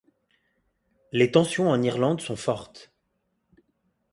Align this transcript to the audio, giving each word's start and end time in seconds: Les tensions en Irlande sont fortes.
Les 1.11 1.29
tensions 1.29 1.69
en 1.69 1.83
Irlande 1.83 2.21
sont 2.21 2.35
fortes. 2.35 2.91